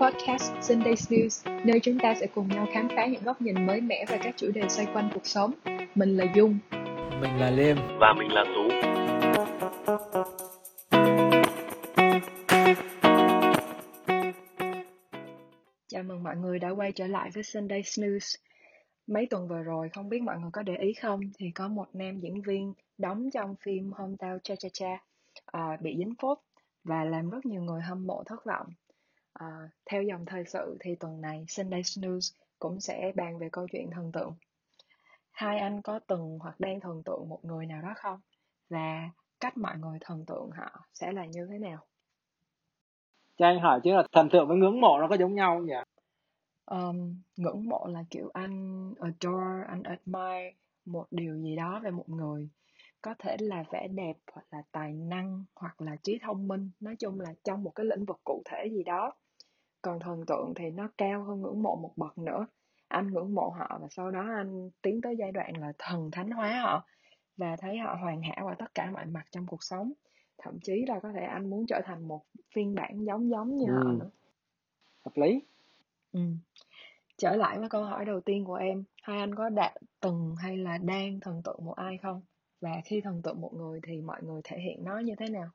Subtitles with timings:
[0.00, 3.80] podcast Sunday News, nơi chúng ta sẽ cùng nhau khám phá những góc nhìn mới
[3.80, 5.52] mẻ về các chủ đề xoay quanh cuộc sống.
[5.94, 6.58] Mình là Dung.
[7.20, 7.76] Mình là Liêm.
[8.00, 8.68] Và mình là Tú.
[15.88, 18.36] Chào mừng mọi người đã quay trở lại với Sunday News.
[19.06, 21.86] Mấy tuần vừa rồi, không biết mọi người có để ý không, thì có một
[21.92, 25.04] nam diễn viên đóng trong phim Hometown Cha Cha Cha
[25.56, 26.38] uh, bị dính phốt
[26.84, 28.66] và làm rất nhiều người hâm mộ thất vọng.
[29.40, 33.66] À, theo dòng thời sự thì tuần này Sunday News cũng sẽ bàn về câu
[33.72, 34.34] chuyện thần tượng.
[35.30, 38.20] Hai anh có từng hoặc đang thần tượng một người nào đó không?
[38.70, 41.78] Và cách mọi người thần tượng họ sẽ là như thế nào?
[43.36, 45.66] Cho anh hỏi chứ là thần tượng với ngưỡng mộ nó có giống nhau không
[45.66, 45.74] nhỉ?
[46.66, 50.52] Um, ngưỡng mộ là kiểu anh adore, anh admire
[50.84, 52.48] một điều gì đó về một người
[53.02, 56.96] có thể là vẻ đẹp hoặc là tài năng hoặc là trí thông minh nói
[56.98, 59.12] chung là trong một cái lĩnh vực cụ thể gì đó
[59.82, 62.46] còn thần tượng thì nó cao hơn ngưỡng mộ một bậc nữa.
[62.88, 66.30] Anh ngưỡng mộ họ và sau đó anh tiến tới giai đoạn là thần thánh
[66.30, 66.84] hóa họ
[67.36, 69.92] và thấy họ hoàn hảo ở tất cả mọi mặt trong cuộc sống.
[70.38, 72.22] Thậm chí là có thể anh muốn trở thành một
[72.54, 73.72] phiên bản giống giống như ừ.
[73.74, 74.10] họ nữa.
[75.04, 75.42] Hợp lý.
[76.12, 76.20] Ừ.
[77.16, 78.84] trở lại với câu hỏi đầu tiên của em.
[79.02, 82.22] Hai anh có đã từng hay là đang thần tượng một ai không?
[82.60, 85.48] Và khi thần tượng một người thì mọi người thể hiện nó như thế nào?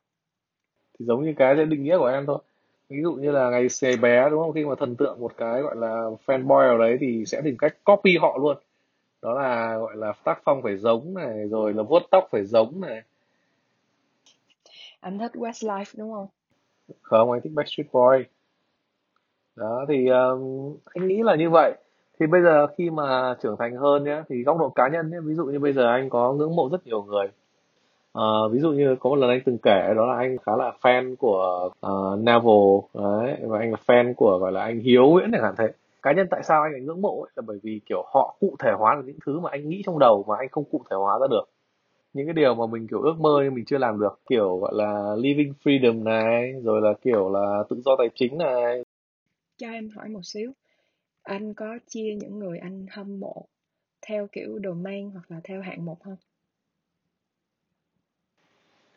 [1.00, 2.40] Thì giống như cái định nghĩa của em thôi
[2.90, 4.54] ví dụ như là ngày xề bé đúng không?
[4.54, 7.76] Khi mà thần tượng một cái gọi là fanboy ở đấy thì sẽ tìm cách
[7.84, 8.58] copy họ luôn.
[9.22, 12.82] Đó là gọi là tác phong phải giống này rồi là vuốt tóc phải giống
[12.82, 13.02] này.
[15.00, 16.28] Anh thích Westlife đúng không?
[17.02, 18.26] Không anh thích Backstreet Boy
[19.56, 21.74] đó thì um, anh nghĩ là như vậy.
[22.20, 25.18] Thì bây giờ khi mà trưởng thành hơn nhé thì góc độ cá nhân nhé
[25.24, 27.28] ví dụ như bây giờ anh có ngưỡng mộ rất nhiều người
[28.16, 30.74] Uh, ví dụ như có một lần anh từng kể đó là anh khá là
[30.82, 35.10] fan của ờ, uh, Neville đấy và anh là fan của gọi là anh Hiếu
[35.10, 35.68] Nguyễn chẳng hạn thế.
[36.02, 37.32] Cá nhân tại sao anh lại ngưỡng mộ ấy?
[37.36, 40.00] là bởi vì kiểu họ cụ thể hóa được những thứ mà anh nghĩ trong
[40.00, 41.44] đầu mà anh không cụ thể hóa ra được.
[42.14, 44.72] Những cái điều mà mình kiểu ước mơ nhưng mình chưa làm được kiểu gọi
[44.76, 48.84] là living freedom này rồi là kiểu là tự do tài chính này.
[49.58, 50.52] Cho em hỏi một xíu.
[51.24, 53.46] Anh có chia những người anh hâm mộ
[54.08, 56.18] theo kiểu domain hoặc là theo hạng mục không?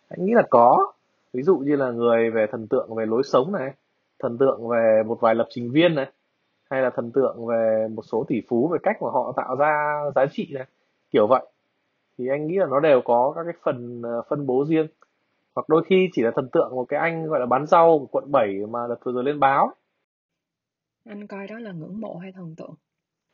[0.08, 0.92] Anh nghĩ là có.
[1.32, 3.72] Ví dụ như là người về thần tượng về lối sống này
[4.18, 6.12] thần tượng về một vài lập trình viên này
[6.70, 10.00] hay là thần tượng về một số tỷ phú về cách mà họ tạo ra
[10.14, 10.66] giá trị này
[11.10, 11.46] kiểu vậy.
[12.18, 14.86] Thì anh nghĩ là nó đều có các cái phần ờ, phân bố riêng.
[15.54, 18.06] Hoặc đôi khi chỉ là thần tượng một cái anh gọi là bán rau của
[18.06, 19.72] quận 7 mà đợt vừa rồi lên báo.
[21.04, 22.74] Anh coi đó là ngưỡng mộ hay thần tượng?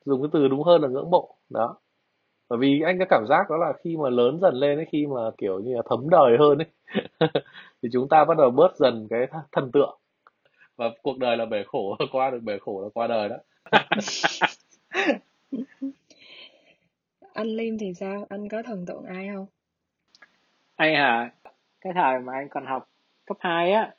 [0.04, 1.34] Dùng cái từ đúng hơn là ngưỡng mộ.
[1.50, 1.76] Đó
[2.54, 5.06] bởi vì anh có cảm giác đó là khi mà lớn dần lên ấy khi
[5.06, 6.66] mà kiểu như là thấm đời hơn ấy
[7.82, 9.98] thì chúng ta bắt đầu bớt dần cái thần tượng.
[10.76, 13.36] Và cuộc đời là bể khổ qua được bể khổ là qua đời đó.
[17.34, 18.26] Anh Lim thì sao?
[18.28, 19.46] Anh có thần tượng ai không?
[20.76, 21.30] Anh hả?
[21.80, 22.88] Cái thời mà anh còn học
[23.26, 23.94] cấp 2 á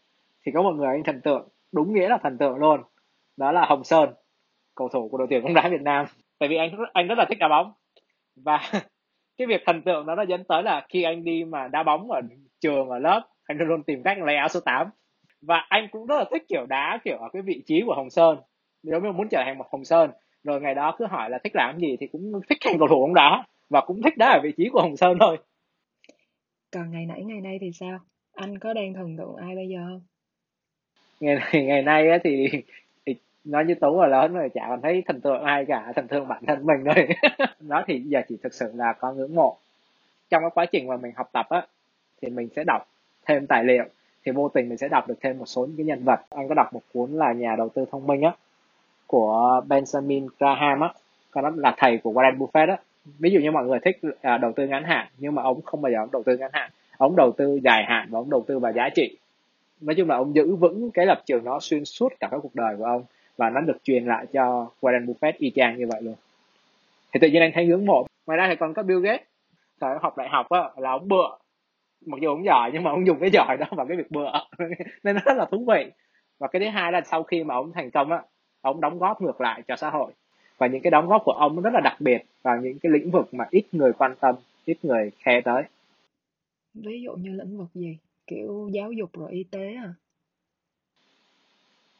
[0.45, 2.81] thì có một người anh thần tượng đúng nghĩa là thần tượng luôn.
[3.37, 4.09] Đó là Hồng Sơn
[4.75, 6.05] cầu thủ của đội tuyển bóng đá Việt Nam.
[6.39, 7.73] Tại vì anh anh rất là thích đá bóng
[8.35, 8.59] và
[9.37, 12.11] cái việc thần tượng đó nó dẫn tới là khi anh đi mà đá bóng
[12.11, 12.21] ở
[12.61, 14.87] trường ở lớp anh luôn luôn tìm cách lấy áo số 8
[15.41, 18.09] và anh cũng rất là thích kiểu đá kiểu ở cái vị trí của Hồng
[18.09, 18.37] Sơn.
[18.83, 20.11] Nếu mà muốn trở thành một Hồng Sơn
[20.43, 23.01] rồi ngày đó cứ hỏi là thích làm gì thì cũng thích thành cầu thủ
[23.01, 25.37] bóng đá và cũng thích đá ở vị trí của Hồng Sơn thôi.
[26.71, 27.99] Còn ngày nãy ngày nay thì sao?
[28.33, 30.01] Anh có đang thần tượng ai bây giờ không?
[31.19, 32.47] Ngày này ngày nay thì
[33.45, 36.27] nói như tú là lớn rồi chả còn thấy thần tượng ai cả thần tượng
[36.27, 37.07] bản thân mình thôi.
[37.59, 39.57] Nó thì giờ chỉ thực sự là có ngưỡng mộ.
[40.29, 41.67] Trong cái quá trình mà mình học tập á
[42.21, 42.87] thì mình sẽ đọc
[43.25, 43.83] thêm tài liệu
[44.25, 46.19] thì vô tình mình sẽ đọc được thêm một số những cái nhân vật.
[46.29, 48.31] Anh có đọc một cuốn là nhà đầu tư thông minh á
[49.07, 50.93] của Benjamin Graham á.
[51.31, 52.77] Còn đó là thầy của Warren Buffett á.
[53.19, 55.81] Ví dụ như mọi người thích à, đầu tư ngắn hạn nhưng mà ông không
[55.81, 56.71] bao giờ ông đầu tư ngắn hạn.
[56.97, 59.17] Ông đầu tư dài hạn và ông đầu tư vào giá trị.
[59.81, 62.55] Nói chung là ông giữ vững cái lập trường đó xuyên suốt cả cái cuộc
[62.55, 63.03] đời của ông
[63.37, 66.15] và nó được truyền lại cho Warren Buffett y chang như vậy luôn.
[67.13, 68.07] Thì tự nhiên anh thấy ngưỡng mộ.
[68.25, 69.27] Ngoài ra thì còn có Bill Gates.
[69.81, 71.37] Thời học đại học á, là ông bựa.
[72.05, 74.31] Mặc dù ông giỏi, nhưng mà ông dùng cái giỏi đó vào cái việc bựa.
[75.03, 75.91] Nên nó rất là thú vị.
[76.39, 78.21] Và cái thứ hai là sau khi mà ông thành công á,
[78.61, 80.11] ông đóng góp ngược lại cho xã hội.
[80.57, 83.11] Và những cái đóng góp của ông rất là đặc biệt vào những cái lĩnh
[83.11, 84.35] vực mà ít người quan tâm,
[84.65, 85.63] ít người khe tới.
[86.73, 87.97] Ví dụ như lĩnh vực gì?
[88.27, 89.93] Kiểu giáo dục rồi y tế à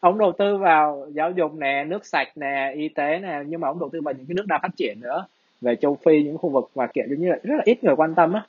[0.05, 3.67] ông đầu tư vào giáo dục nè, nước sạch nè, y tế nè, nhưng mà
[3.67, 5.25] ông đầu tư vào những cái nước đang phát triển nữa.
[5.61, 8.15] Về châu phi, những khu vực mà, kiểu như là, rất là ít người quan
[8.15, 8.45] tâm á.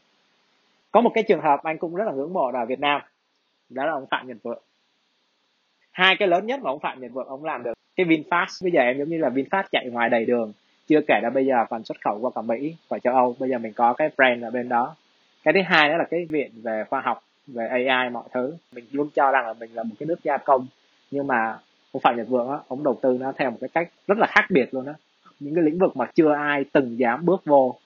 [0.91, 3.01] Có một cái trường hợp anh cũng rất là ngưỡng mộ là Việt Nam.
[3.69, 4.63] Đó là ông Phạm Nhật Vượng.
[5.93, 8.63] Hai cái lớn nhất mà ông Phạm Nhật Vượng ông làm được, cái VinFast.
[8.63, 10.53] Bây giờ em giống như là VinFast chạy ngoài đầy đường.
[10.87, 13.37] Chưa kể là bây giờ còn xuất khẩu qua cả Mỹ và châu Âu.
[13.39, 14.97] Bây giờ mình có cái brand ở bên đó.
[15.45, 18.57] Cái thứ hai đó là cái viện về khoa học, về AI mọi thứ.
[18.73, 20.67] Mình luôn cho rằng là mình là một cái nước gia công
[21.11, 21.59] nhưng mà
[21.93, 24.27] ông Phạm Nhật Vượng á ông đầu tư nó theo một cái cách rất là
[24.27, 24.95] khác biệt luôn á.
[25.41, 27.77] Những cái lĩnh vực mà chưa ai từng dám bước vô.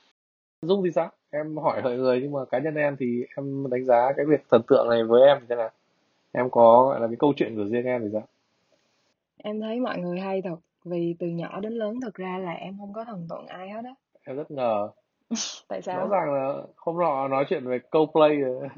[0.62, 1.10] Dung thì sao?
[1.30, 4.44] Em hỏi mọi người nhưng mà cá nhân em thì em đánh giá cái việc
[4.50, 5.70] thần tượng này với em thì thế nào?
[6.32, 8.22] Em có gọi là cái câu chuyện của riêng em thì sao?
[9.36, 12.76] Em thấy mọi người hay thật vì từ nhỏ đến lớn thực ra là em
[12.78, 13.94] không có thần tượng ai hết á.
[14.24, 14.88] em rất ngờ.
[15.68, 16.08] Tại rõ sao?
[16.08, 18.68] ràng là hôm nọ nói chuyện về Coldplay rồi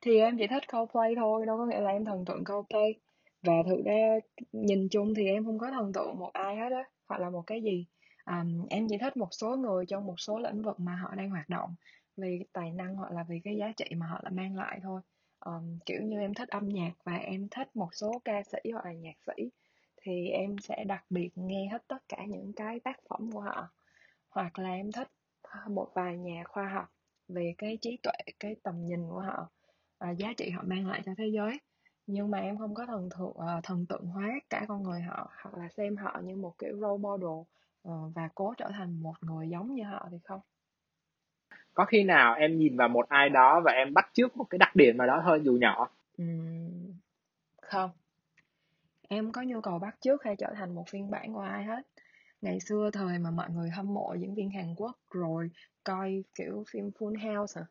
[0.00, 2.94] thì em chỉ thích Coldplay thôi, đâu có nghĩa là em thần tượng Coldplay.
[3.42, 4.18] Và thực ra
[4.52, 7.42] nhìn chung thì em không có thần tượng một ai hết á, hoặc là một
[7.46, 7.86] cái gì.
[8.26, 11.30] um, em chỉ thích một số người trong một số lĩnh vực mà họ đang
[11.30, 11.74] hoạt động
[12.16, 15.00] vì tài năng hoặc là vì cái giá trị mà họ đã mang lại thôi.
[15.44, 18.84] um, kiểu như em thích âm nhạc và em thích một số ca sĩ hoặc
[18.84, 19.50] là nhạc sĩ
[20.02, 23.68] thì em sẽ đặc biệt nghe hết tất cả những cái tác phẩm của họ.
[24.30, 25.08] Hoặc là em thích
[25.68, 26.86] một vài nhà khoa học
[27.28, 29.50] về cái trí tuệ, cái tầm nhìn của họ,
[30.00, 31.60] và giá trị họ mang lại cho thế giới.
[32.06, 35.32] Nhưng mà em không có thần tượng ờ, thần tượng hóa cả con người họ
[35.42, 37.46] hoặc là xem họ như một kiểu role model
[37.82, 40.40] ờ, và cố trở thành một người giống như họ thì không.
[41.74, 44.58] có khi nào em nhìn vào một ai đó và em bắt chước một cái
[44.58, 45.88] đặc điểm nào đó thôi dù nhỏ
[46.18, 46.92] Ừm,
[47.62, 47.90] không.
[49.08, 51.82] Em có nhu cầu bắt chước hay trở thành một phiên bản của ai hết.
[52.42, 55.50] Ngày xưa thời mà mọi người hâm mộ diễn viên Hàn Quốc rồi
[55.84, 57.64] coi kiểu phim Full House à.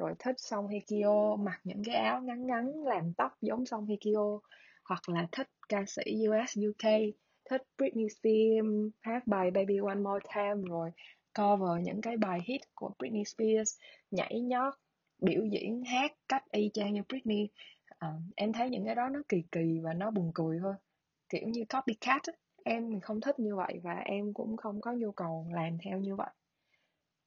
[0.00, 3.86] Rồi thích Song Hye Kyo mặc những cái áo ngắn ngắn làm tóc giống Song
[3.86, 4.40] Hye Kyo
[4.84, 6.90] hoặc là thích ca sĩ US UK,
[7.50, 8.68] thích Britney Spears
[9.00, 10.90] hát bài Baby One More Time rồi
[11.38, 13.78] cover những cái bài hit của Britney Spears,
[14.10, 14.74] nhảy nhót,
[15.18, 17.48] biểu diễn hát cách y chang như Britney.
[17.98, 20.74] Ờ, em thấy những cái đó nó kỳ kỳ và nó buồn cười thôi.
[21.28, 22.22] Kiểu như copycat
[22.64, 25.98] em thì không thích như vậy và em cũng không có nhu cầu làm theo
[25.98, 26.30] như vậy.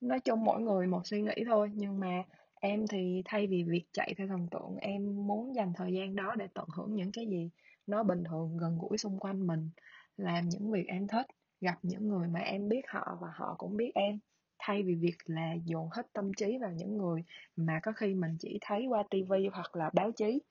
[0.02, 2.24] Nói chung mỗi người một suy nghĩ thôi nhưng mà
[2.66, 6.36] em thì thay vì việc chạy theo thần tượng, em muốn dành thời gian đó
[6.36, 7.50] để tận hưởng những cái gì
[7.88, 9.70] nó bình thường gần gũi xung quanh mình,
[10.18, 11.26] làm những việc em thích,
[11.62, 14.20] gặp những người mà em biết họ và họ cũng biết em.
[14.60, 17.24] Thay vì việc là dồn hết tâm trí vào những người
[17.56, 20.42] mà có khi mình chỉ thấy qua tivi hoặc là báo chí,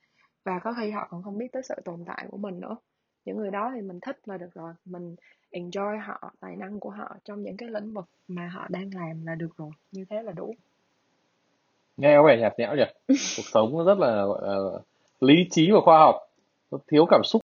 [0.45, 2.77] và có khi họ còn không biết tới sự tồn tại của mình nữa.
[3.25, 5.17] Những người đó thì mình thích là được rồi, mình
[5.51, 9.27] enjoy họ, tài năng của họ trong những cái lĩnh vực mà họ đang làm
[9.27, 10.55] là được rồi, như thế là đủ
[11.97, 12.85] nghe có vẻ nhạt nhẽo nhỉ?
[13.09, 14.57] Cuộc sống rất là gọi là
[15.21, 16.17] lý trí và khoa học.
[16.71, 17.43] Nó thiếu cảm xúc.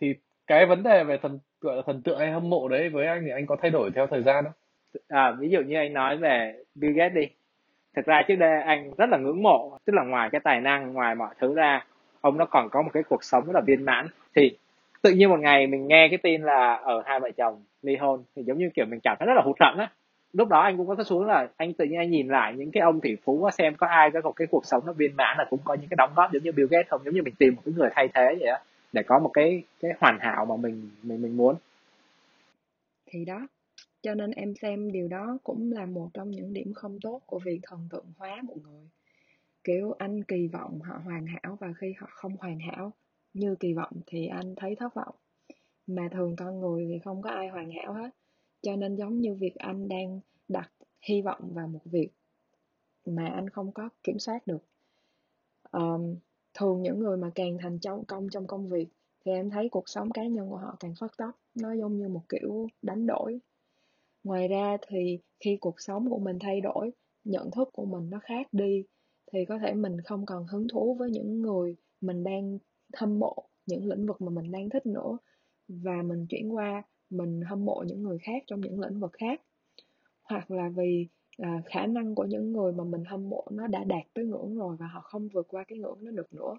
[0.00, 0.14] Thì
[0.46, 3.22] cái vấn đề về thần gọi là thần tượng hay hâm mộ đấy với anh
[3.24, 4.52] thì anh có thay đổi theo thời gian không?
[5.08, 7.28] À, ví dụ như anh nói về Bill Gates đi.
[7.96, 10.92] Thực ra trước đây anh rất là ngưỡng mộ tức là ngoài cái tài năng
[10.92, 11.86] ngoài mọi thứ ra
[12.20, 14.06] ông nó còn có một cái cuộc sống rất là viên mãn.
[14.36, 14.58] Thì
[15.02, 18.24] tự nhiên một ngày mình nghe cái tin là ở hai vợ chồng ly hôn
[18.36, 19.90] thì giống như kiểu mình cảm thấy rất là hụt hẫng á
[20.36, 22.70] lúc đó anh cũng có cái xuống là anh tự nhiên anh nhìn lại những
[22.70, 25.36] cái ông tỷ phú xem có ai có một cái cuộc sống nó viên mãn
[25.38, 27.00] là cũng có những cái đóng góp giống như Bill Gates không?
[27.04, 28.58] Giống như mình tìm một cái người thay thế vậy á,
[28.92, 31.56] để có một cái cái hoàn hảo mà mình mình mình muốn.
[33.06, 33.46] Thì đó,
[34.02, 37.38] cho nên em xem điều đó cũng là một trong những điểm không tốt của
[37.44, 38.88] việc thần tượng hóa một người.
[39.64, 42.92] Kiểu anh kỳ vọng họ hoàn hảo và khi họ không hoàn hảo,
[43.34, 45.14] như kỳ vọng thì anh thấy thất vọng.
[45.86, 48.10] Mà thường con người thì không có ai hoàn hảo hết
[48.66, 50.70] cho nên giống như việc anh đang đặt
[51.00, 52.08] hy vọng vào một việc
[53.04, 54.64] mà anh không có kiểm soát được.
[55.70, 56.16] Um,
[56.54, 58.88] thường những người mà càng thành châu công trong công việc
[59.24, 62.08] thì em thấy cuộc sống cá nhân của họ càng phát tóc nó giống như
[62.08, 63.40] một kiểu đánh đổi.
[64.24, 66.90] Ngoài ra thì khi cuộc sống của mình thay đổi
[67.24, 68.84] nhận thức của mình nó khác đi
[69.32, 72.58] thì có thể mình không còn hứng thú với những người mình đang
[72.94, 75.18] hâm mộ những lĩnh vực mà mình đang thích nữa.
[75.68, 79.40] Và mình chuyển qua mình hâm mộ những người khác trong những lĩnh vực khác.
[80.22, 83.84] Hoặc là vì là khả năng của những người mà mình hâm mộ nó đã
[83.84, 86.54] đạt tới ngưỡng rồi và họ không vượt qua cái ngưỡng đó được nữa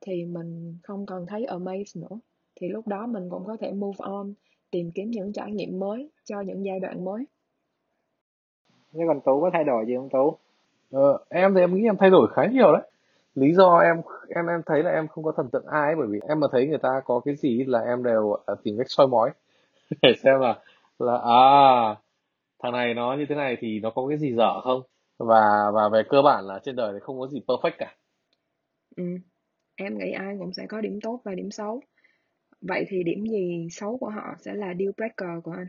[0.00, 2.18] thì mình không còn thấy amaze nữa.
[2.60, 4.34] Thì lúc đó mình cũng có thể move on
[4.70, 7.24] tìm kiếm những trải nghiệm mới cho những giai đoạn mới.
[8.92, 10.36] Thế còn tú có thay đổi gì không tú?
[10.90, 12.82] Ờ, em thì em nghĩ em thay đổi khá nhiều đấy.
[13.34, 13.96] Lý do em
[14.28, 16.46] em em thấy là em không có thần tượng ai ấy, bởi vì em mà
[16.52, 19.30] thấy người ta có cái gì là em đều uh, tìm cách soi mói
[20.02, 20.62] để xem là
[20.98, 21.96] là à
[22.62, 24.82] thằng này nó như thế này thì nó có cái gì dở không?
[25.18, 27.96] Và và về cơ bản là trên đời thì không có gì perfect cả.
[28.96, 29.04] Ừ.
[29.76, 31.80] em nghĩ ai cũng sẽ có điểm tốt và điểm xấu.
[32.60, 35.68] Vậy thì điểm gì xấu của họ sẽ là deal breaker của anh?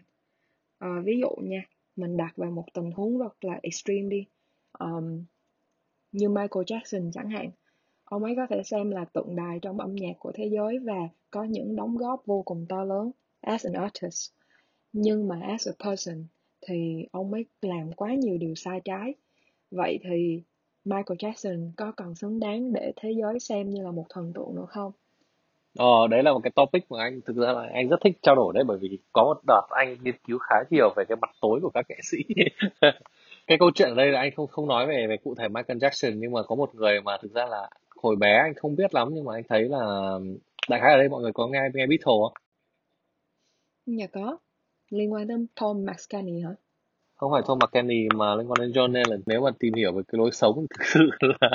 [0.80, 1.62] À, ví dụ nha
[1.96, 4.25] mình đặt vào một tình huống rất là extreme đi.
[4.80, 5.24] Um,
[6.12, 7.51] như Michael Jackson chẳng hạn.
[8.04, 11.10] Ông ấy có thể xem là tượng đài trong âm nhạc của thế giới và
[11.32, 14.31] có những đóng góp vô cùng to lớn as an artist.
[14.93, 16.25] Nhưng mà as a person
[16.67, 19.13] thì ông ấy làm quá nhiều điều sai trái.
[19.71, 20.41] Vậy thì
[20.86, 24.55] Michael Jackson có còn xứng đáng để thế giới xem như là một thần tượng
[24.55, 24.91] nữa không?
[25.77, 28.36] Ờ, đấy là một cái topic mà anh thực ra là anh rất thích trao
[28.36, 31.29] đổi đấy bởi vì có một đợt anh nghiên cứu khá nhiều về cái mặt
[31.41, 32.17] tối của các nghệ sĩ.
[33.48, 35.77] cái câu chuyện ở đây là anh không không nói về về cụ thể Michael
[35.77, 38.93] Jackson nhưng mà có một người mà thực ra là hồi bé anh không biết
[38.95, 40.13] lắm nhưng mà anh thấy là
[40.69, 42.33] đại khái ở đây mọi người có nghe nghe Beatles không?
[43.85, 44.38] Dạ có.
[44.89, 46.55] Liên quan đến Tom McCartney hả?
[47.15, 49.21] Không phải Tom McCartney mà liên quan đến John Lennon.
[49.25, 51.50] Nếu mà tìm hiểu về cái lối sống thực sự là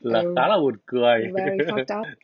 [0.00, 1.26] là Ừ, khá là buồn cười.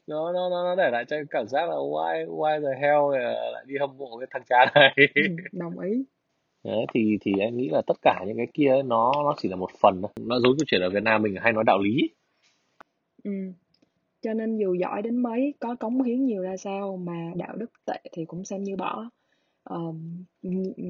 [0.07, 3.53] nó nó nó nó để lại cho cảm giác là why why the hell lại
[3.53, 4.95] lại đi hâm mộ cái thằng cha này.
[5.15, 5.23] Ừ,
[5.53, 6.05] đồng ý.
[6.65, 9.57] Đấy, thì thì em nghĩ là tất cả những cái kia nó nó chỉ là
[9.57, 10.03] một phần.
[10.21, 12.11] Nó giống như chuyện ở Việt Nam mình hay nói đạo lý.
[13.25, 13.31] Ừ.
[14.23, 17.71] Cho nên dù giỏi đến mấy, có cống hiến nhiều ra sao mà đạo đức
[17.87, 19.11] tệ thì cũng xem như bỏ.
[19.75, 19.95] uh,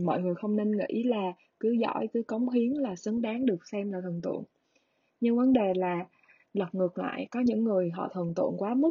[0.03, 3.69] mọi người không nên nghĩ là cứ giỏi, cứ cống hiến là xứng đáng được
[3.73, 4.43] xem là thần tượng.
[5.21, 6.07] Nhưng vấn đề là
[6.55, 8.91] lật ngược lại, có những người họ thần tượng quá mức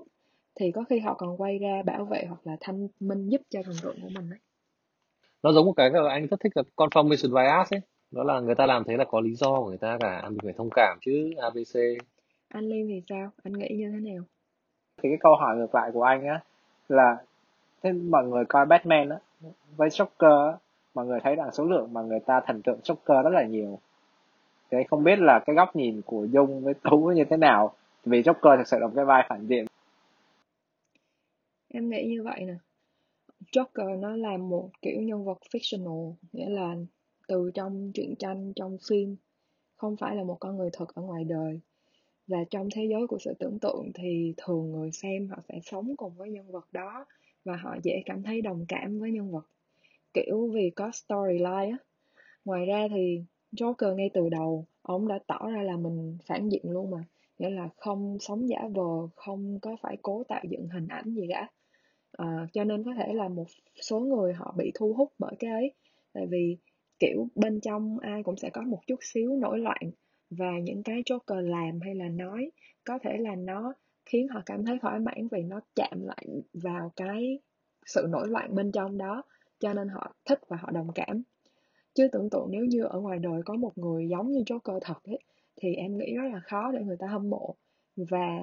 [0.59, 3.63] thì có khi họ còn quay ra bảo vệ hoặc là thanh minh giúp cho
[3.63, 4.39] thần tượng của mình ấy.
[5.43, 7.81] Nó giống một cái là anh rất thích là confirmation bias ấy.
[8.11, 10.39] Đó là người ta làm thế là có lý do của người ta cả, mình
[10.43, 11.79] phải thông cảm chứ ABC.
[12.49, 13.31] Anh Liêm thì sao?
[13.43, 14.23] Anh nghĩ như thế nào?
[14.97, 16.41] thì cái câu hỏi ngược lại của anh á
[16.89, 17.17] là
[17.83, 19.17] thế mọi người coi Batman á
[19.75, 20.57] với Joker á,
[20.93, 23.79] mọi người thấy rằng số lượng mà người ta thần tượng Joker rất là nhiều
[24.71, 27.73] thì anh không biết là cái góc nhìn của Dung với Tú như thế nào
[28.05, 29.65] vì Joker thực sự là một cái vai phản diện
[31.73, 32.55] Em nghĩ như vậy nè.
[33.51, 36.75] Joker nó là một kiểu nhân vật fictional, nghĩa là
[37.27, 39.15] từ trong truyện tranh, trong phim,
[39.75, 41.59] không phải là một con người thật ở ngoài đời.
[42.27, 45.95] Và trong thế giới của sự tưởng tượng thì thường người xem họ sẽ sống
[45.97, 47.05] cùng với nhân vật đó
[47.45, 49.45] và họ dễ cảm thấy đồng cảm với nhân vật.
[50.13, 51.77] Kiểu vì có storyline á.
[52.45, 56.61] Ngoài ra thì Joker ngay từ đầu, ông đã tỏ ra là mình phản diện
[56.63, 57.03] luôn mà.
[57.39, 61.27] Nghĩa là không sống giả vờ, không có phải cố tạo dựng hình ảnh gì
[61.29, 61.47] cả.
[62.11, 63.45] à, cho nên có thể là một
[63.81, 65.73] số người họ bị thu hút bởi cái ấy.
[66.13, 66.57] Tại vì
[66.99, 69.81] kiểu bên trong ai cũng sẽ có một chút xíu nổi loạn
[70.29, 72.51] và những cái Joker làm hay là nói
[72.83, 73.73] có thể là nó
[74.05, 77.39] khiến họ cảm thấy thỏa mãn vì nó chạm lại vào cái
[77.85, 79.23] sự nổi loạn bên trong đó
[79.59, 81.23] cho nên họ thích và họ đồng cảm.
[81.95, 85.03] Chứ tưởng tượng nếu như ở ngoài đời có một người giống như Joker thật
[85.03, 85.19] ấy,
[85.61, 87.55] thì em nghĩ rất là khó để người ta hâm mộ.
[87.95, 88.39] Và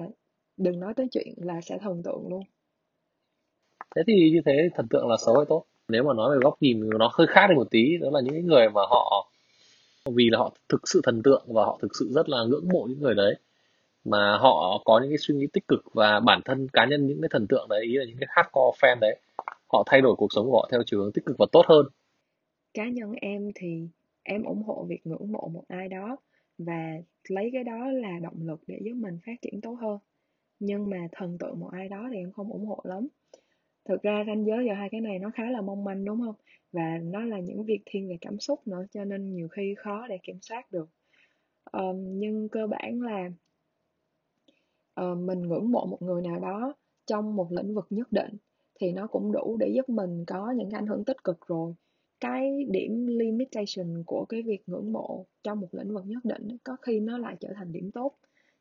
[0.57, 2.43] đừng nói tới chuyện là sẽ thần tượng luôn.
[3.95, 5.65] Thế thì như thế thần tượng là xấu hay tốt?
[5.87, 8.45] Nếu mà nói về góc nhìn nó hơi khác đi một tí, đó là những
[8.45, 9.31] người mà họ
[10.13, 12.85] vì là họ thực sự thần tượng và họ thực sự rất là ngưỡng mộ
[12.89, 13.35] những người đấy.
[14.05, 17.21] Mà họ có những cái suy nghĩ tích cực và bản thân cá nhân những
[17.21, 19.19] cái thần tượng đấy, ý là những cái hardcore fan đấy,
[19.67, 21.85] họ thay đổi cuộc sống của họ theo chiều hướng tích cực và tốt hơn.
[22.73, 23.87] Cá nhân em thì
[24.23, 26.17] em ủng hộ việc ngưỡng mộ một ai đó
[26.57, 26.91] và
[27.29, 29.97] lấy cái đó là động lực để giúp mình phát triển tốt hơn.
[30.59, 33.07] Nhưng mà thần tượng một ai đó thì em không ủng hộ lắm.
[33.89, 36.35] Thực ra ranh giới giữa hai cái này nó khá là mong manh, đúng không?
[36.75, 40.07] Và nó là những việc thiên về cảm xúc nữa cho nên nhiều khi khó
[40.07, 40.89] để kiểm soát được.
[41.71, 43.29] Um, nhưng cơ bản là
[44.93, 46.73] ờ, mình ngưỡng mộ một người nào đó
[47.05, 48.37] trong một lĩnh vực nhất định
[48.79, 51.73] thì nó cũng đủ để giúp mình có những cái ảnh hưởng tích cực rồi.
[52.19, 56.75] Cái điểm limitation của cái việc ngưỡng mộ trong một lĩnh vực nhất định có
[56.81, 58.17] khi nó lại trở thành điểm tốt.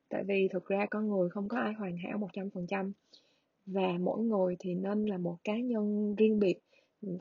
[0.09, 2.93] Tại vì thực ra con người không có ai hoàn hảo 100%
[3.67, 6.61] và mỗi người thì nên là một cá nhân riêng biệt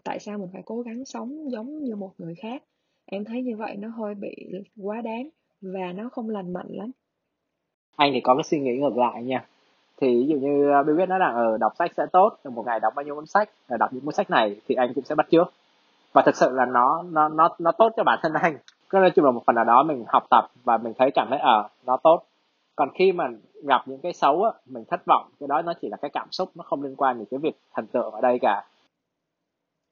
[0.04, 2.64] tại sao mình phải cố gắng sống giống như một người khác?
[3.06, 4.36] Em thấy như vậy nó hơi bị
[4.82, 5.30] quá đáng
[5.62, 6.92] và nó không lành mạnh lắm.
[7.96, 9.46] Anh thì có cái suy nghĩ ngược lại nha.
[10.02, 12.66] Thì ví dụ như à, Bill biết nói rằng ở đọc sách sẽ tốt một
[12.66, 15.04] ngày đọc bao nhiêu cuốn sách ờ, đọc những cuốn sách này thì anh cũng
[15.04, 15.54] sẽ bắt chước.
[16.14, 18.58] Và thực sự là nó nó nó nó tốt cho bản thân anh.
[18.90, 21.28] Cứ nói chung là một phần nào đó mình học tập và mình thấy cảm
[21.30, 22.24] thấy ờ nó tốt.
[22.76, 23.28] Còn khi mà
[23.64, 26.28] gặp những cái xấu á, mình thất vọng, cái đó nó chỉ là cái cảm
[26.32, 28.64] xúc, nó không liên quan đến cái việc thần tượng ở đây cả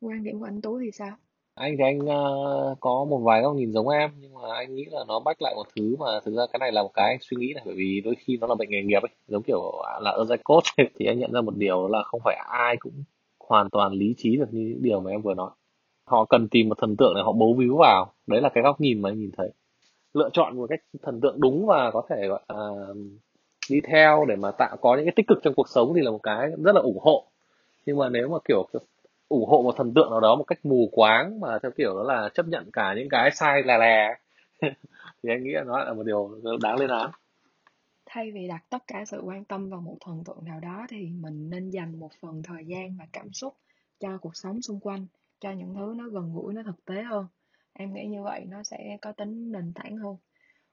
[0.01, 1.11] quan điểm của anh Tú thì sao?
[1.55, 4.85] Anh thì anh ờ, có một vài góc nhìn giống em, nhưng mà anh nghĩ
[4.91, 7.17] là nó bách lại một thứ mà thực ra cái này là một cái anh
[7.21, 9.71] suy nghĩ này, bởi vì đôi khi nó là bệnh nghề nghiệp ấy, giống kiểu
[10.01, 12.93] là ở giai cốt thì anh nhận ra một điều là không phải ai cũng
[13.39, 15.49] hoàn toàn lý trí được như những điều mà em vừa nói.
[16.05, 18.81] Họ cần tìm một thần tượng để họ bấu víu vào, đấy là cái góc
[18.81, 19.49] nhìn mà anh nhìn thấy.
[20.13, 22.87] Lựa chọn một cách thần tượng đúng và có thể gọi là
[23.69, 26.11] đi theo để mà tạo, có những cái tích cực trong cuộc sống thì là
[26.11, 27.25] một cái rất là ủng hộ.
[27.85, 28.67] Nhưng mà nếu mà kiểu
[29.31, 32.03] ủng hộ một thần tượng nào đó một cách mù quáng mà theo kiểu đó
[32.03, 34.15] là chấp nhận cả những cái sai lè lè.
[35.23, 37.11] Thì anh nghĩ là nó là một điều đáng lên án.
[38.05, 41.09] Thay vì đặt tất cả sự quan tâm vào một thần tượng nào đó thì
[41.19, 43.53] mình nên dành một phần thời gian và cảm xúc
[43.99, 45.07] cho cuộc sống xung quanh
[45.39, 47.25] cho những thứ nó gần gũi nó thực tế hơn.
[47.73, 50.15] Em nghĩ như vậy nó sẽ có tính nền tảng hơn.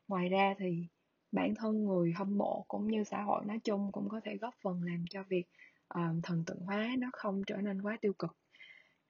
[0.09, 0.87] Ngoài ra thì
[1.33, 4.55] bản thân người hâm mộ cũng như xã hội nói chung cũng có thể góp
[4.63, 5.45] phần làm cho việc
[5.95, 8.37] uh, thần tượng hóa nó không trở nên quá tiêu cực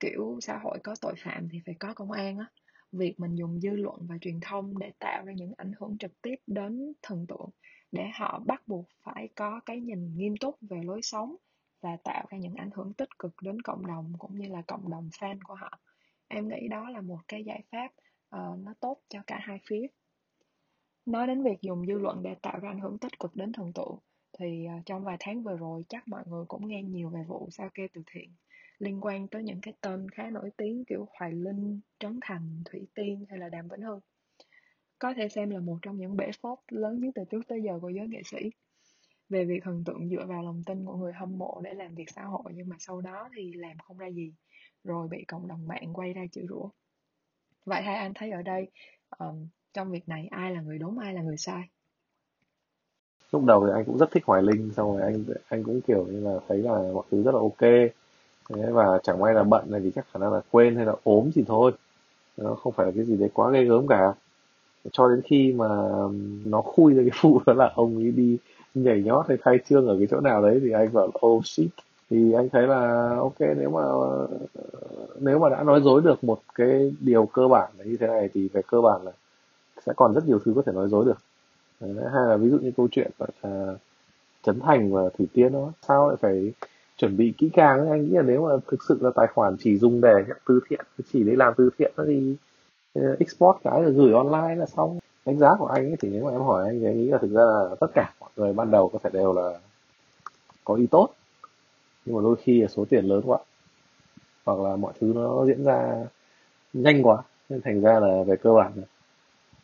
[0.00, 2.46] kiểu xã hội có tội phạm thì phải có công an á.
[2.92, 6.22] Việc mình dùng dư luận và truyền thông để tạo ra những ảnh hưởng trực
[6.22, 7.50] tiếp đến thần tượng
[7.92, 11.36] để họ bắt buộc phải có cái nhìn nghiêm túc về lối sống
[11.80, 14.90] và tạo ra những ảnh hưởng tích cực đến cộng đồng cũng như là cộng
[14.90, 15.78] đồng fan của họ.
[16.28, 17.86] Em nghĩ đó là một cái giải pháp
[18.36, 19.86] uh, nó tốt cho cả hai phía.
[21.06, 23.72] Nói đến việc dùng dư luận để tạo ra ảnh hưởng tích cực đến thần
[23.72, 23.98] tượng
[24.38, 27.48] thì uh, trong vài tháng vừa rồi chắc mọi người cũng nghe nhiều về vụ
[27.50, 28.34] sao kê từ thiện
[28.78, 32.86] liên quan tới những cái tên khá nổi tiếng kiểu Hoài Linh, Trấn Thành, Thủy
[32.94, 34.00] Tiên hay là Đàm Vĩnh Hưng.
[34.98, 37.78] Có thể xem là một trong những bể phốt lớn nhất từ trước tới giờ
[37.82, 38.50] của giới nghệ sĩ.
[39.28, 42.10] Về việc thần tượng dựa vào lòng tin của người hâm mộ để làm việc
[42.10, 44.32] xã hội nhưng mà sau đó thì làm không ra gì
[44.84, 46.68] rồi bị cộng đồng mạng quay ra chửi rủa.
[47.64, 48.70] Vậy hai anh thấy ở đây
[49.18, 51.62] um, trong việc này ai là người đúng ai là người sai?
[53.32, 56.06] Lúc đầu thì anh cũng rất thích Hoài Linh xong rồi anh anh cũng kiểu
[56.06, 57.92] như là thấy là mọi thứ rất là ok.
[58.48, 60.94] Thế và chẳng may là bận này thì chắc khả năng là quên hay là
[61.04, 61.72] ốm gì thôi.
[62.36, 64.12] Nó không phải là cái gì đấy quá ghê gớm cả.
[64.92, 65.68] Cho đến khi mà
[66.44, 68.38] nó khui ra cái vụ đó là ông ấy đi
[68.74, 71.68] nhảy nhót hay khai trương ở cái chỗ nào đấy thì anh bảo oh shit.
[72.10, 74.28] Thì anh thấy là ok nếu mà ờ,
[75.20, 78.28] nếu mà đã nói dối được một cái điều cơ bản là như thế này
[78.34, 79.12] thì về cơ bản là
[79.86, 81.18] sẽ còn rất nhiều thứ có thể nói dối được.
[81.80, 83.74] Đấy, hay là ví dụ như câu chuyện là
[84.42, 86.52] Trấn Thành và Thủy Tiên đó sao lại phải
[86.98, 89.78] chuẩn bị kỹ càng anh nghĩ là nếu mà thực sự là tài khoản chỉ
[89.78, 90.80] dùng để nhận từ thiện
[91.12, 92.36] chỉ để làm từ thiện thì
[92.94, 94.98] ờ, export cái rồi gửi online là xong.
[95.26, 97.18] Đánh giá của anh ấy thì nếu mà em hỏi anh thì anh nghĩ là
[97.18, 99.58] thực ra là tất cả mọi người ban đầu có thể đều là
[100.64, 101.08] có ý tốt.
[102.04, 103.38] Nhưng mà đôi khi là số tiền lớn quá
[104.44, 106.04] hoặc là mọi thứ nó diễn ra
[106.72, 108.72] nhanh quá nên thành ra là về cơ bản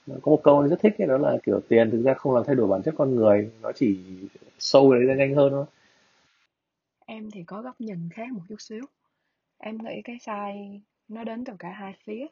[0.06, 2.34] là có một câu anh rất thích ấy, đó là kiểu tiền thực ra không
[2.34, 3.98] làm thay đổi bản chất con người nó chỉ
[4.58, 5.64] sâu đấy ra nhanh hơn thôi
[7.04, 8.84] em thì có góc nhìn khác một chút xíu.
[9.58, 12.26] Em nghĩ cái sai nó đến từ cả hai phía.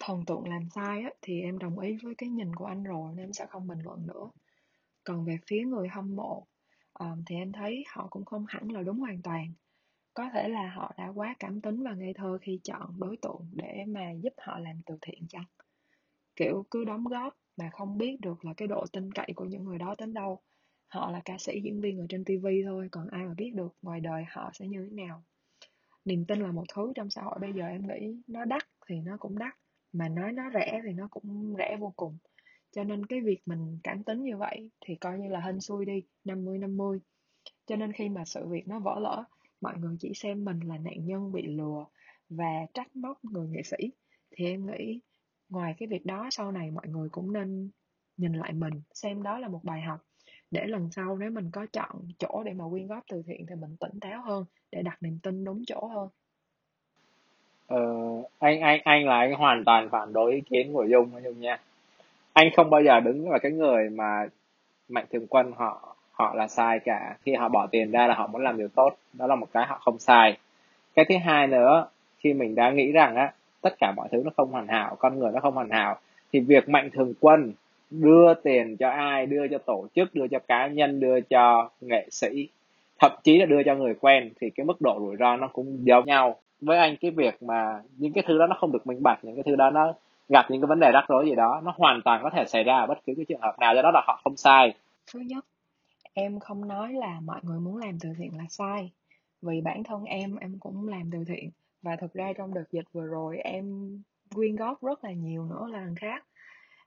[0.00, 3.12] Thần tượng làm sai á, thì em đồng ý với cái nhìn của anh rồi
[3.14, 4.30] nên em sẽ không bình luận nữa.
[5.04, 6.46] Còn về phía người hâm mộ
[6.92, 9.52] um, thì em thấy họ cũng không hẳn là đúng hoàn toàn.
[10.14, 13.48] Có thể là họ đã quá cảm tính và ngây thơ khi chọn đối tượng
[13.52, 15.44] để mà giúp họ làm từ thiện chăng?
[16.36, 19.64] Kiểu cứ đóng góp mà không biết được là cái độ tin cậy của những
[19.64, 20.42] người đó đến đâu
[20.90, 23.74] họ là ca sĩ diễn viên ở trên TV thôi, còn ai mà biết được
[23.82, 25.22] ngoài đời họ sẽ như thế nào.
[26.04, 29.00] Niềm tin là một thứ trong xã hội bây giờ em nghĩ nó đắt thì
[29.00, 29.54] nó cũng đắt,
[29.92, 32.18] mà nói nó rẻ thì nó cũng rẻ vô cùng.
[32.72, 35.84] Cho nên cái việc mình cảm tính như vậy thì coi như là hên xui
[35.84, 37.00] đi 50 50
[37.66, 39.24] cho nên khi mà sự việc nó vỡ lỡ
[39.60, 41.86] mọi người chỉ xem mình là nạn nhân bị lừa
[42.28, 43.76] và trách móc người nghệ sĩ,
[44.30, 45.00] thì em nghĩ
[45.48, 47.70] ngoài cái việc đó sau này mọi người cũng nên
[48.16, 50.00] nhìn lại mình, xem đó là một bài học
[50.50, 53.54] để lần sau nếu mình có chọn chỗ để mà quyên góp từ thiện thì
[53.54, 56.08] mình tỉnh táo hơn để đặt niềm tin đúng chỗ hơn.
[57.66, 57.78] Ờ,
[58.38, 61.58] anh anh anh là anh hoàn toàn phản đối ý kiến của dung dung nha.
[62.32, 64.26] Anh không bao giờ đứng là cái người mà
[64.88, 67.16] mạnh thường quân họ họ là sai cả.
[67.22, 69.66] Khi họ bỏ tiền ra là họ muốn làm điều tốt đó là một cái
[69.66, 70.38] họ không sai.
[70.94, 74.30] Cái thứ hai nữa khi mình đã nghĩ rằng á tất cả mọi thứ nó
[74.36, 75.96] không hoàn hảo con người nó không hoàn hảo
[76.32, 77.52] thì việc mạnh thường quân
[77.90, 82.08] đưa tiền cho ai, đưa cho tổ chức, đưa cho cá nhân, đưa cho nghệ
[82.10, 82.48] sĩ,
[82.98, 85.78] thậm chí là đưa cho người quen, thì cái mức độ rủi ro nó cũng
[85.86, 86.36] giống nhau.
[86.60, 89.34] Với anh, cái việc mà những cái thứ đó nó không được minh bạch, những
[89.34, 89.94] cái thứ đó nó
[90.28, 92.64] gặp những cái vấn đề rắc rối gì đó, nó hoàn toàn có thể xảy
[92.64, 94.74] ra ở bất cứ cái trường hợp nào, do đó là họ không sai.
[95.12, 95.44] Thứ nhất,
[96.12, 98.90] em không nói là mọi người muốn làm từ thiện là sai.
[99.42, 101.50] Vì bản thân em em cũng làm từ thiện.
[101.82, 103.98] Và thực ra trong đợt dịch vừa rồi, em
[104.34, 106.24] quyên góp rất là nhiều nữa là lần khác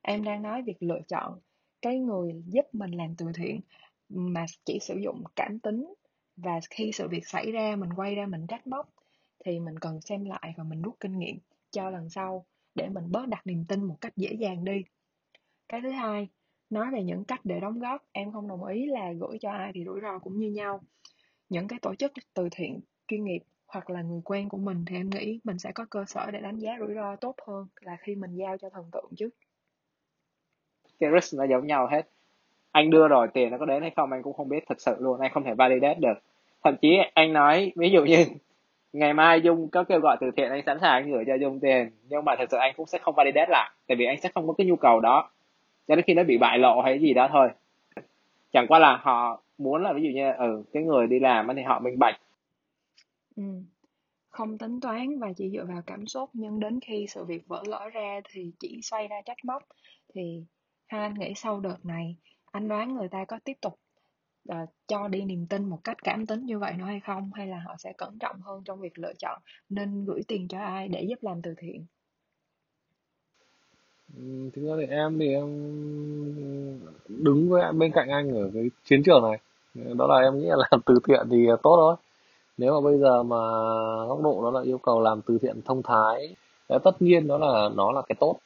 [0.04, 1.39] em đang nói việc lựa chọn
[1.82, 3.62] cái người giúp mình làm từ thiện
[4.10, 5.94] mà chỉ sử dụng cảm tính.
[6.36, 8.89] Và khi sự việc xảy ra, mình quay ra mình trách móc,
[9.46, 11.38] thì mình cần xem lại và mình rút kinh nghiệm
[11.72, 14.84] cho lần sau để mình bớt đặt niềm tin một cách dễ dàng đi.
[15.70, 16.28] Cái thứ hai,
[16.70, 18.02] nói về những cách để đóng góp.
[18.12, 20.82] Em không đồng ý là gửi cho ai thì rủi ro cũng như nhau.
[21.50, 24.96] Những cái tổ chức từ thiện, chuyên nghiệp hoặc là người quen của mình thì
[24.96, 27.98] em nghĩ mình sẽ có cơ sở để đánh giá rủi ro tốt hơn là
[28.00, 29.30] khi mình giao cho thần tượng chứ
[30.99, 32.01] cái risk nó giống nhau hết.
[32.71, 34.95] Anh đưa rồi tiền nó có đến hay không anh cũng không biết thật sự
[34.99, 36.17] luôn, anh không thể validate được.
[36.63, 38.25] Thậm chí anh nói, ví dụ như,
[38.93, 41.91] ngày mai dung có kêu gọi từ thiện, anh sẵn sàng gửi cho dung tiền,
[42.10, 44.47] nhưng mà thật sự anh cũng sẽ không validate lại, tại vì anh sẽ không
[44.47, 45.32] có cái nhu cầu đó.
[45.88, 47.49] Cho đến khi nó bị bại lộ hay gì đó thôi.
[48.51, 51.62] Chẳng qua là họ muốn là ví dụ như ừ cái người đi làm thì
[51.62, 52.15] họ minh bạch.
[53.36, 53.43] Ừ.
[54.29, 57.63] không tính toán và chỉ dựa vào cảm xúc, nhưng đến khi sự việc vỡ
[57.67, 59.63] lỡ ra thì chỉ xoay ra trách móc,
[60.13, 60.43] thì
[60.93, 62.15] hai anh nghĩ sau đợt này
[62.51, 63.79] anh đoán người ta có tiếp tục
[64.49, 67.32] uh, cho đi niềm tin một cách cảm tính như vậy nữa hay không?
[67.34, 70.60] Hay là họ sẽ cẩn trọng hơn trong việc lựa chọn nên gửi tiền cho
[70.60, 71.86] ai để giúp làm từ thiện?
[74.17, 75.47] Ừ, thực ra thì em thì em
[77.08, 79.39] đứng với bên cạnh anh ở cái chiến trường này.
[79.95, 81.95] Đó là em nghĩ là làm từ thiện thì tốt thôi.
[82.58, 83.38] Nếu mà bây giờ mà
[84.08, 86.36] góc độ đó là yêu cầu làm từ thiện thông thái
[86.67, 88.39] ờ, tất nhiên đó là nó là cái tốt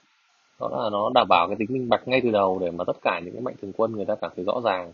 [0.60, 2.98] đó là nó đảm bảo cái tính minh bạch ngay từ đầu để mà tất
[3.02, 4.91] cả những cái mạnh thường quân người ta cảm thấy rõ ràng.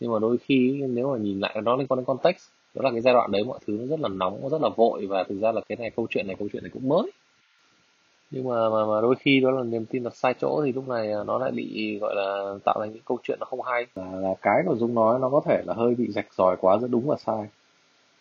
[0.00, 2.90] Nhưng mà đôi khi nếu mà nhìn lại nó liên quan đến context đó là
[2.90, 5.24] cái giai đoạn đấy mọi thứ nó rất là nóng nó rất là vội và
[5.24, 7.10] thực ra là cái này câu chuyện này câu chuyện này cũng mới.
[8.30, 10.88] Nhưng mà mà, mà đôi khi đó là niềm tin đặt sai chỗ thì lúc
[10.88, 13.86] này nó lại bị gọi là tạo thành những câu chuyện nó không hay.
[13.94, 16.78] Là, là cái nội dung nói nó có thể là hơi bị rạch ròi quá
[16.78, 17.48] giữa đúng và sai.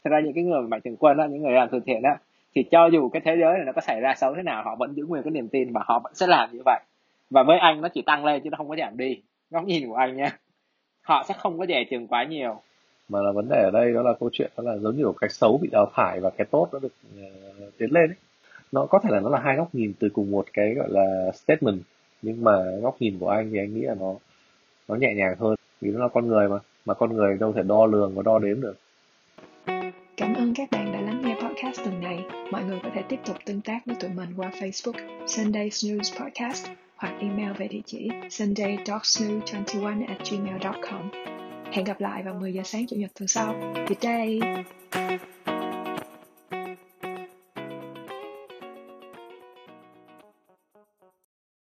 [0.03, 2.09] Thật ra những cái người mạnh thường quân đó những người làm từ thiện đó
[2.55, 4.75] thì cho dù cái thế giới này nó có xảy ra xấu thế nào họ
[4.75, 6.79] vẫn giữ nguyên cái niềm tin và họ vẫn sẽ làm như vậy.
[7.29, 9.21] Và với anh nó chỉ tăng lên chứ nó không có giảm đi.
[9.49, 10.37] Góc nhìn của anh nha.
[11.01, 12.61] Họ sẽ không có dè chừng quá nhiều.
[13.09, 15.29] Mà là vấn đề ở đây đó là câu chuyện đó là giống như cái
[15.29, 18.17] xấu bị đào thải và cái tốt nó được uh, tiến lên ấy.
[18.71, 21.31] Nó có thể là nó là hai góc nhìn từ cùng một cái gọi là
[21.33, 21.81] statement
[22.21, 24.13] nhưng mà góc nhìn của anh thì anh nghĩ là nó
[24.87, 25.55] nó nhẹ nhàng hơn.
[25.81, 28.39] Vì nó là con người mà mà con người đâu thể đo lường và đo
[28.39, 28.77] đếm được.
[30.17, 31.01] Cảm ơn các bạn đã
[31.63, 32.25] podcast tuần này.
[32.51, 36.19] Mọi người có thể tiếp tục tương tác với tụi mình qua Facebook, Sunday Snooze
[36.19, 41.09] Podcast, hoặc email về địa chỉ sundaydogsnoo21 at gmail.com.
[41.71, 43.55] Hẹn gặp lại vào 10 giờ sáng Chủ nhật tuần sau.
[43.87, 44.39] Good day!